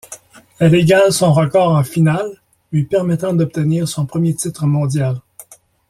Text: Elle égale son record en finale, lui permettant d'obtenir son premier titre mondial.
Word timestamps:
Elle 0.57 0.73
égale 0.73 1.13
son 1.13 1.31
record 1.31 1.69
en 1.75 1.83
finale, 1.83 2.41
lui 2.71 2.85
permettant 2.85 3.33
d'obtenir 3.35 3.87
son 3.87 4.07
premier 4.07 4.33
titre 4.33 4.65
mondial. 4.65 5.21